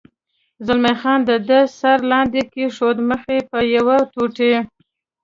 زلمی 0.65 0.93
خان 1.01 1.19
د 1.29 1.31
ده 1.47 1.59
سر 1.79 1.97
لاندې 2.11 2.41
کېښود، 2.53 2.97
مخ 3.09 3.21
یې 3.33 3.39
په 3.49 3.57
یوې 3.73 3.97
ټوټې. 4.13 4.53